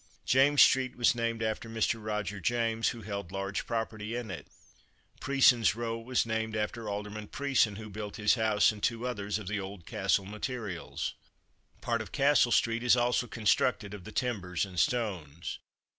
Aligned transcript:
James 0.25 0.63
street 0.63 0.95
was 0.95 1.13
named 1.13 1.43
after 1.43 1.69
Mr. 1.69 2.03
Roger 2.03 2.39
James, 2.39 2.89
who 2.89 3.03
held 3.03 3.31
large 3.31 3.67
property 3.67 4.15
in 4.15 4.31
it. 4.31 4.47
Preeson's 5.19 5.75
row 5.75 5.99
was 5.99 6.25
named 6.25 6.55
after 6.55 6.89
Alderman 6.89 7.27
Preeson, 7.27 7.75
who 7.75 7.87
built 7.87 8.15
his 8.15 8.33
house 8.33 8.71
and 8.71 8.81
two 8.81 9.05
others 9.05 9.37
of 9.37 9.45
the 9.47 9.59
old 9.59 9.85
Castle 9.85 10.25
materials. 10.25 11.13
Part 11.81 12.01
of 12.01 12.11
Castle 12.11 12.51
street 12.51 12.81
is 12.81 12.95
also 12.97 13.27
constructed 13.27 13.93
of 13.93 14.03
the 14.03 14.11
timbers 14.11 14.65
and 14.65 14.79
stones. 14.79 15.59